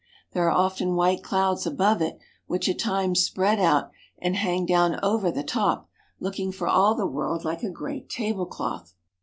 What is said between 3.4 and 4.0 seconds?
out